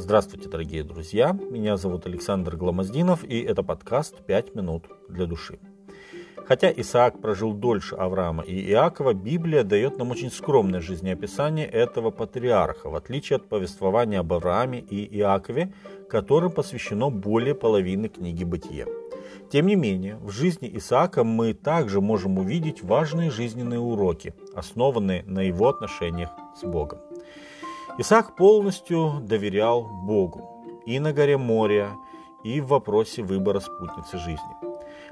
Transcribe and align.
Здравствуйте, 0.00 0.48
дорогие 0.48 0.82
друзья! 0.82 1.36
Меня 1.50 1.76
зовут 1.76 2.06
Александр 2.06 2.56
Гламоздинов, 2.56 3.22
и 3.22 3.38
это 3.42 3.62
подкаст 3.62 4.24
«Пять 4.24 4.54
минут 4.54 4.86
для 5.10 5.26
души». 5.26 5.58
Хотя 6.36 6.72
Исаак 6.72 7.20
прожил 7.20 7.52
дольше 7.52 7.96
Авраама 7.96 8.42
и 8.42 8.70
Иакова, 8.70 9.12
Библия 9.12 9.62
дает 9.62 9.98
нам 9.98 10.10
очень 10.10 10.30
скромное 10.30 10.80
жизнеописание 10.80 11.66
этого 11.66 12.10
патриарха, 12.10 12.88
в 12.88 12.94
отличие 12.94 13.36
от 13.36 13.50
повествования 13.50 14.20
об 14.20 14.32
Аврааме 14.32 14.80
и 14.80 15.18
Иакове, 15.18 15.70
которым 16.08 16.50
посвящено 16.50 17.10
более 17.10 17.54
половины 17.54 18.08
книги 18.08 18.42
«Бытие». 18.42 18.86
Тем 19.52 19.66
не 19.66 19.76
менее, 19.76 20.16
в 20.16 20.30
жизни 20.30 20.70
Исаака 20.78 21.24
мы 21.24 21.52
также 21.52 22.00
можем 22.00 22.38
увидеть 22.38 22.82
важные 22.82 23.30
жизненные 23.30 23.80
уроки, 23.80 24.32
основанные 24.54 25.24
на 25.24 25.40
его 25.40 25.68
отношениях 25.68 26.30
с 26.58 26.64
Богом. 26.64 27.00
Исаак 27.98 28.36
полностью 28.36 29.20
доверял 29.20 29.82
Богу 29.82 30.48
и 30.86 30.98
на 30.98 31.12
горе 31.12 31.36
Моря, 31.36 31.90
и 32.44 32.60
в 32.60 32.68
вопросе 32.68 33.22
выбора 33.22 33.60
спутницы 33.60 34.18
жизни. 34.18 34.56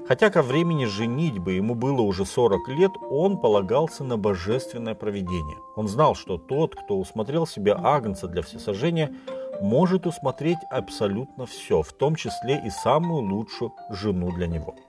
Хотя 0.07 0.29
ко 0.29 0.41
времени 0.41 0.85
женитьбы 0.85 1.53
ему 1.53 1.75
было 1.75 2.01
уже 2.01 2.25
40 2.25 2.67
лет, 2.69 2.91
он 3.11 3.37
полагался 3.37 4.03
на 4.03 4.17
божественное 4.17 4.95
провидение. 4.95 5.57
Он 5.75 5.87
знал, 5.87 6.15
что 6.15 6.37
тот, 6.37 6.75
кто 6.75 6.97
усмотрел 6.97 7.45
себе 7.45 7.75
агнца 7.77 8.27
для 8.27 8.41
всесожжения, 8.41 9.13
может 9.61 10.07
усмотреть 10.07 10.59
абсолютно 10.71 11.45
все, 11.45 11.81
в 11.81 11.93
том 11.93 12.15
числе 12.15 12.61
и 12.65 12.69
самую 12.69 13.23
лучшую 13.23 13.73
жену 13.91 14.31
для 14.31 14.47
него– 14.47 14.75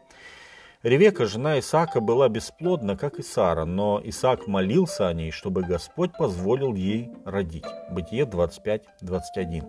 Ревека, 0.82 1.26
жена 1.26 1.58
Исаака, 1.58 2.00
была 2.00 2.30
бесплодна, 2.30 2.96
как 2.96 3.18
и 3.18 3.22
Сара, 3.22 3.66
но 3.66 4.00
Исаак 4.02 4.46
молился 4.46 5.08
о 5.08 5.12
ней, 5.12 5.30
чтобы 5.30 5.62
Господь 5.62 6.12
позволил 6.16 6.74
ей 6.74 7.10
родить. 7.26 7.66
Бытие 7.90 8.24
25-21. 8.24 9.62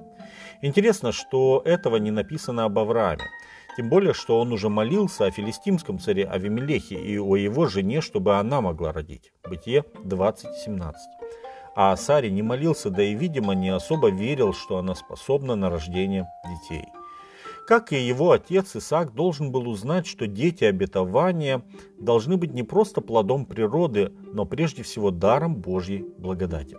Интересно, 0.61 1.11
что 1.11 1.61
этого 1.65 1.97
не 1.97 2.11
написано 2.11 2.63
об 2.63 2.79
Аврааме. 2.79 3.25
Тем 3.75 3.89
более, 3.89 4.13
что 4.13 4.39
он 4.39 4.53
уже 4.53 4.69
молился 4.69 5.25
о 5.25 5.31
филистимском 5.31 5.99
царе 5.99 6.25
Авимелехе 6.25 6.95
и 6.95 7.17
о 7.17 7.35
его 7.35 7.67
жене, 7.67 7.99
чтобы 7.99 8.37
она 8.37 8.61
могла 8.61 8.93
родить. 8.93 9.33
Бытие 9.43 9.83
20.17. 10.05 10.93
А 11.75 11.91
о 11.91 11.97
Саре 11.97 12.31
не 12.31 12.41
молился, 12.41 12.89
да 12.89 13.03
и, 13.03 13.15
видимо, 13.15 13.53
не 13.53 13.67
особо 13.67 14.11
верил, 14.11 14.53
что 14.53 14.77
она 14.77 14.95
способна 14.95 15.55
на 15.55 15.69
рождение 15.69 16.25
детей. 16.45 16.85
Как 17.71 17.93
и 17.93 17.97
его 17.97 18.31
отец, 18.31 18.75
Исаак 18.75 19.13
должен 19.13 19.49
был 19.53 19.69
узнать, 19.69 20.05
что 20.05 20.27
дети 20.27 20.65
обетования 20.65 21.63
должны 21.97 22.35
быть 22.35 22.51
не 22.53 22.63
просто 22.63 22.99
плодом 22.99 23.45
природы, 23.45 24.11
но 24.33 24.43
прежде 24.45 24.83
всего 24.83 25.09
даром 25.09 25.55
Божьей 25.55 26.03
благодати. 26.17 26.75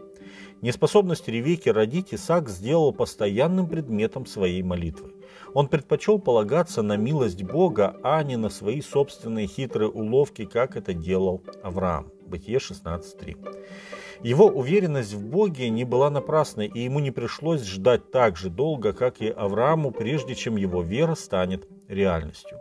Неспособность 0.60 1.28
Ревеки 1.28 1.70
родить 1.70 2.12
Исаак 2.12 2.50
сделал 2.50 2.92
постоянным 2.92 3.70
предметом 3.70 4.26
своей 4.26 4.62
молитвы. 4.62 5.14
Он 5.54 5.66
предпочел 5.66 6.18
полагаться 6.18 6.82
на 6.82 6.98
милость 6.98 7.42
Бога, 7.42 7.96
а 8.02 8.22
не 8.22 8.36
на 8.36 8.50
свои 8.50 8.82
собственные 8.82 9.46
хитрые 9.46 9.88
уловки, 9.88 10.44
как 10.44 10.76
это 10.76 10.92
делал 10.92 11.40
Авраам. 11.62 12.12
Бытие 12.26 12.58
16.3. 12.58 14.01
Его 14.22 14.46
уверенность 14.46 15.14
в 15.14 15.26
Боге 15.26 15.68
не 15.68 15.84
была 15.84 16.08
напрасной, 16.08 16.68
и 16.68 16.80
ему 16.80 17.00
не 17.00 17.10
пришлось 17.10 17.62
ждать 17.64 18.12
так 18.12 18.36
же 18.36 18.50
долго, 18.50 18.92
как 18.92 19.20
и 19.20 19.28
Аврааму, 19.28 19.90
прежде 19.90 20.36
чем 20.36 20.56
его 20.56 20.82
вера 20.82 21.16
станет 21.16 21.66
реальностью. 21.88 22.58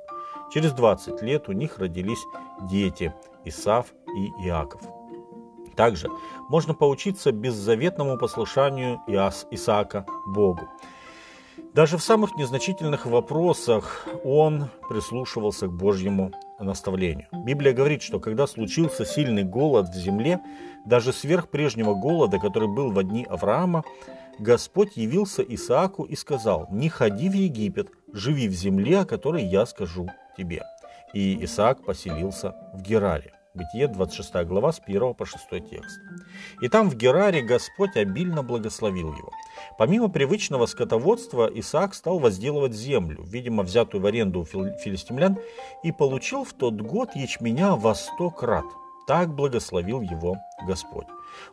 Через 0.51 0.73
20 0.73 1.21
лет 1.21 1.49
у 1.49 1.51
них 1.51 1.77
родились 1.77 2.23
дети 2.69 3.13
Исав 3.45 3.93
и 4.17 4.47
Иаков. 4.47 4.81
Также 5.75 6.09
можно 6.49 6.73
поучиться 6.73 7.31
беззаветному 7.31 8.17
послушанию 8.17 8.99
Иас, 9.07 9.45
Исаака 9.51 10.05
Богу. 10.27 10.67
Даже 11.73 11.97
в 11.97 12.03
самых 12.03 12.35
незначительных 12.35 13.05
вопросах 13.05 14.05
он 14.25 14.69
прислушивался 14.89 15.67
к 15.67 15.73
Божьему 15.73 16.33
наставлению. 16.59 17.27
Библия 17.31 17.71
говорит, 17.71 18.01
что 18.01 18.19
когда 18.19 18.45
случился 18.45 19.05
сильный 19.05 19.43
голод 19.43 19.87
в 19.87 19.95
земле, 19.95 20.41
даже 20.85 21.13
сверх 21.13 21.47
прежнего 21.47 21.93
голода, 21.93 22.39
который 22.39 22.67
был 22.67 22.91
в 22.91 23.01
дни 23.03 23.25
Авраама, 23.29 23.85
Господь 24.37 24.97
явился 24.97 25.43
Исааку 25.43 26.03
и 26.03 26.15
сказал, 26.17 26.67
«Не 26.71 26.89
ходи 26.89 27.29
в 27.29 27.33
Египет, 27.33 27.89
живи 28.11 28.49
в 28.49 28.53
земле, 28.53 28.99
о 28.99 29.05
которой 29.05 29.45
я 29.45 29.65
скажу 29.65 30.09
тебе». 30.37 30.63
И 31.13 31.41
Исаак 31.45 31.85
поселился 31.85 32.53
в 32.73 32.81
Гераре. 32.81 33.33
Бытие 33.53 33.89
26 33.89 34.45
глава 34.47 34.71
с 34.71 34.79
1 34.79 35.13
по 35.13 35.25
6 35.25 35.49
текст. 35.69 35.99
И 36.61 36.69
там 36.69 36.89
в 36.89 36.95
Гераре 36.95 37.41
Господь 37.41 37.97
обильно 37.97 38.43
благословил 38.43 39.13
его. 39.13 39.29
Помимо 39.77 40.07
привычного 40.07 40.67
скотоводства, 40.67 41.51
Исаак 41.53 41.93
стал 41.93 42.19
возделывать 42.19 42.73
землю, 42.73 43.23
видимо, 43.23 43.63
взятую 43.63 44.01
в 44.01 44.05
аренду 44.05 44.39
у 44.39 44.45
филистимлян, 44.45 45.37
и 45.83 45.91
получил 45.91 46.45
в 46.45 46.53
тот 46.53 46.79
год 46.79 47.09
ячменя 47.13 47.75
во 47.75 47.93
сто 47.93 48.29
крат. 48.29 48.65
Так 49.05 49.35
благословил 49.35 49.99
его 49.99 50.37
Господь. 50.65 51.07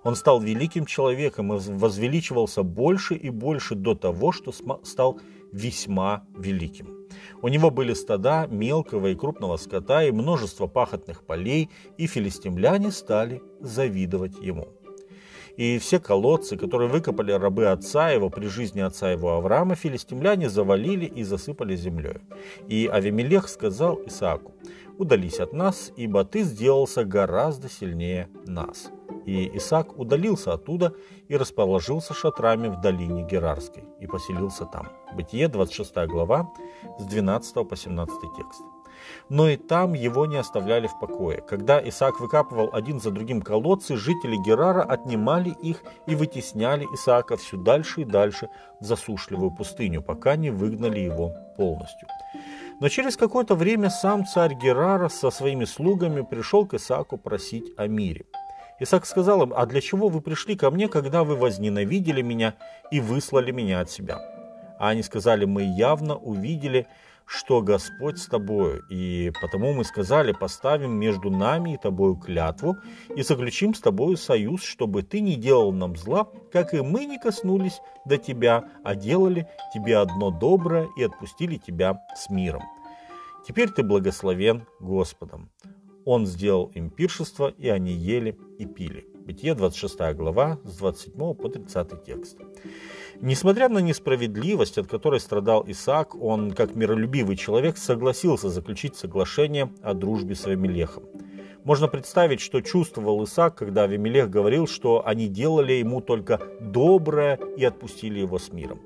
Он 0.05 0.15
стал 0.15 0.41
великим 0.41 0.87
человеком 0.87 1.53
и 1.53 1.59
возвеличивался 1.59 2.63
больше 2.63 3.15
и 3.15 3.29
больше 3.29 3.75
до 3.75 3.97
того, 3.97 4.31
что 4.31 4.53
стал 4.85 5.19
весьма 5.53 6.25
великим. 6.37 6.99
У 7.43 7.49
него 7.49 7.71
были 7.71 7.95
стада 7.95 8.47
мелкого 8.47 9.09
и 9.09 9.15
крупного 9.15 9.57
скота 9.57 10.05
и 10.05 10.11
множество 10.11 10.67
пахотных 10.67 11.25
полей, 11.25 11.71
и 11.97 12.07
филистимляне 12.07 12.91
стали 12.91 13.43
завидовать 13.61 14.39
ему. 14.41 14.69
И 15.57 15.79
все 15.79 15.99
колодцы, 15.99 16.57
которые 16.57 16.89
выкопали 16.89 17.33
рабы 17.33 17.67
отца 17.67 18.11
его 18.11 18.31
при 18.31 18.47
жизни 18.47 18.81
отца 18.81 19.11
его 19.11 19.33
Авраама, 19.33 19.75
филистимляне 19.75 20.49
завалили 20.49 21.05
и 21.05 21.25
засыпали 21.25 21.75
землей. 21.75 22.19
И 22.69 22.87
Авимелех 22.87 23.49
сказал 23.49 24.01
Исааку, 24.07 24.55
«Удались 24.99 25.41
от 25.41 25.53
нас, 25.53 25.93
ибо 25.97 26.25
ты 26.25 26.43
сделался 26.43 27.05
гораздо 27.05 27.69
сильнее 27.69 28.29
нас». 28.47 28.93
И 29.29 29.59
Исаак 29.59 29.99
удалился 29.99 30.55
оттуда 30.55 30.95
и 31.29 31.37
расположился 31.37 32.15
шатрами 32.15 32.69
в 32.69 32.81
долине 32.81 33.25
Герарской 33.25 33.85
и 34.01 34.07
поселился 34.07 34.65
там. 34.65 34.89
Бытие, 35.15 35.49
26 35.49 35.95
глава, 36.07 36.51
с 36.99 37.05
12 37.05 37.69
по 37.69 37.77
17 37.77 38.15
текст. 38.39 38.63
Но 39.29 39.51
и 39.51 39.59
там 39.59 39.93
его 39.93 40.25
не 40.25 40.39
оставляли 40.39 40.87
в 40.87 40.99
покое. 40.99 41.43
Когда 41.47 41.79
Исаак 41.79 42.21
выкапывал 42.21 42.71
один 42.73 43.01
за 43.01 43.11
другим 43.11 43.43
колодцы, 43.43 43.99
жители 43.99 44.37
Герара 44.47 44.83
отнимали 44.83 45.51
их 45.51 45.83
и 46.07 46.15
вытесняли 46.15 46.87
Исаака 46.95 47.37
все 47.37 47.59
дальше 47.59 48.01
и 48.01 48.05
дальше 48.05 48.49
в 48.81 48.87
засушливую 48.87 49.51
пустыню, 49.51 50.01
пока 50.01 50.37
не 50.37 50.49
выгнали 50.49 51.01
его 51.01 51.35
полностью. 51.55 52.09
Но 52.81 52.89
через 52.89 53.19
какое-то 53.19 53.55
время 53.57 53.91
сам 53.91 54.25
царь 54.25 54.55
Герара 54.55 55.11
со 55.11 55.31
своими 55.31 55.67
слугами 55.67 56.23
пришел 56.23 56.65
к 56.67 56.73
Исааку 56.73 57.19
просить 57.19 57.75
о 57.77 57.89
мире. 57.89 58.25
Исаак 58.81 59.07
сказал 59.07 59.43
им, 59.43 59.53
а 59.55 59.67
для 59.67 59.81
чего 59.81 60.09
вы 60.09 60.21
пришли 60.21 60.57
ко 60.57 60.71
мне, 60.71 60.89
когда 60.89 61.25
вы 61.25 61.35
возненавидели 61.35 62.23
меня 62.23 62.55
и 62.91 63.01
выслали 63.01 63.51
меня 63.51 63.81
от 63.81 63.91
себя? 63.91 64.19
А 64.79 64.91
они 64.91 65.03
сказали, 65.03 65.45
мы 65.45 65.63
явно 65.63 66.17
увидели, 66.17 66.87
что 67.27 67.61
Господь 67.61 68.19
с 68.19 68.27
тобою, 68.27 68.83
и 68.89 69.33
потому 69.43 69.75
мы 69.75 69.85
сказали, 69.85 70.33
поставим 70.33 70.93
между 70.93 71.31
нами 71.31 71.75
и 71.75 71.77
тобою 71.77 72.17
клятву 72.17 72.79
и 73.15 73.23
заключим 73.23 73.75
с 73.75 73.81
тобою 73.81 74.17
союз, 74.17 74.63
чтобы 74.63 75.03
ты 75.03 75.21
не 75.21 75.35
делал 75.35 75.73
нам 75.73 75.95
зла, 75.95 76.29
как 76.53 76.73
и 76.73 76.81
мы 76.81 77.05
не 77.05 77.19
коснулись 77.19 77.81
до 78.07 78.17
тебя, 78.17 78.65
а 78.83 78.95
делали 78.95 79.47
тебе 79.75 79.99
одно 79.99 80.31
доброе 80.31 80.89
и 80.97 81.03
отпустили 81.03 81.57
тебя 81.57 82.01
с 82.17 82.31
миром. 82.31 82.63
Теперь 83.47 83.69
ты 83.69 83.83
благословен 83.83 84.67
Господом. 84.81 85.51
Он 86.11 86.27
сделал 86.27 86.73
им 86.75 86.89
пиршество, 86.89 87.53
и 87.59 87.69
они 87.69 87.93
ели 87.93 88.39
и 88.59 88.65
пили. 88.65 89.07
Бытие 89.27 89.53
26 89.53 90.17
глава 90.17 90.59
с 90.65 90.79
27 90.79 91.35
по 91.35 91.51
30 91.51 92.03
текст. 92.03 92.39
Несмотря 93.21 93.69
на 93.69 93.81
несправедливость, 93.81 94.79
от 94.79 94.87
которой 94.87 95.21
страдал 95.21 95.65
Исаак, 95.67 96.15
он, 96.15 96.53
как 96.53 96.75
миролюбивый 96.75 97.37
человек, 97.37 97.77
согласился 97.77 98.49
заключить 98.49 98.97
соглашение 98.97 99.71
о 99.83 99.93
дружбе 99.93 100.35
с 100.35 100.47
Авимелехом. 100.47 101.05
Можно 101.65 101.89
представить, 101.89 102.41
что 102.41 102.63
чувствовал 102.63 103.23
Исаак, 103.25 103.57
когда 103.57 103.83
Авимелех 103.83 104.31
говорил, 104.31 104.67
что 104.67 105.07
они 105.07 105.29
делали 105.29 105.75
ему 105.75 106.01
только 106.01 106.41
доброе 106.59 107.39
и 107.59 107.65
отпустили 107.67 108.21
его 108.21 108.39
с 108.39 108.51
миром. 108.51 108.81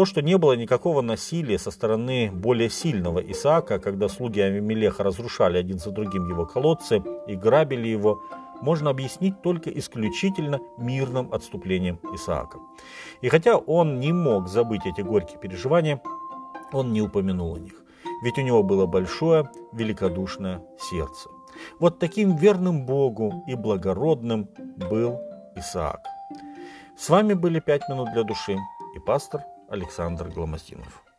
То, 0.00 0.06
что 0.06 0.22
не 0.22 0.38
было 0.38 0.54
никакого 0.54 1.02
насилия 1.02 1.58
со 1.58 1.70
стороны 1.70 2.30
более 2.32 2.70
сильного 2.70 3.18
Исаака, 3.18 3.78
когда 3.78 4.08
слуги 4.08 4.40
Авимелеха 4.40 5.02
разрушали 5.02 5.58
один 5.58 5.78
за 5.78 5.90
другим 5.90 6.26
его 6.26 6.46
колодцы 6.46 7.02
и 7.26 7.36
грабили 7.36 7.88
его, 7.88 8.22
можно 8.62 8.88
объяснить 8.88 9.42
только 9.42 9.68
исключительно 9.68 10.58
мирным 10.78 11.30
отступлением 11.34 12.00
Исаака. 12.14 12.60
И 13.20 13.28
хотя 13.28 13.58
он 13.58 14.00
не 14.00 14.10
мог 14.14 14.48
забыть 14.48 14.86
эти 14.86 15.02
горькие 15.02 15.38
переживания, 15.38 16.00
он 16.72 16.94
не 16.94 17.02
упомянул 17.02 17.56
о 17.56 17.58
них, 17.58 17.74
ведь 18.22 18.38
у 18.38 18.40
него 18.40 18.62
было 18.62 18.86
большое 18.86 19.50
великодушное 19.74 20.62
сердце. 20.78 21.28
Вот 21.78 21.98
таким 21.98 22.36
верным 22.36 22.86
Богу 22.86 23.44
и 23.46 23.54
благородным 23.54 24.48
был 24.90 25.20
Исаак. 25.56 26.00
С 26.96 27.10
вами 27.10 27.34
были 27.34 27.60
«Пять 27.60 27.86
минут 27.90 28.08
для 28.14 28.22
души» 28.22 28.56
и 28.96 28.98
пастор 28.98 29.42
Александр 29.70 30.28
Гломоздинов. 30.28 31.09